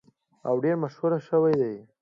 او 0.47 0.55
ډیره 0.63 0.81
مشهوره 0.83 1.19
شوې 1.29 1.53
ده. 1.59 1.71